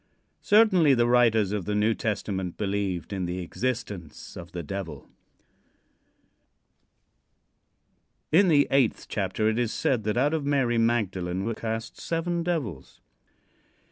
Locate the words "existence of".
3.43-4.51